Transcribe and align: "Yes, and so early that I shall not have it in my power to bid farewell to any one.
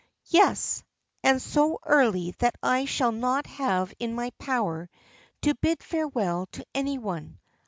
"Yes, 0.31 0.83
and 1.21 1.39
so 1.39 1.77
early 1.85 2.31
that 2.39 2.55
I 2.63 2.85
shall 2.85 3.11
not 3.11 3.45
have 3.45 3.91
it 3.91 3.97
in 3.99 4.15
my 4.15 4.31
power 4.39 4.89
to 5.43 5.53
bid 5.53 5.83
farewell 5.83 6.47
to 6.53 6.65
any 6.73 6.97
one. 6.97 7.37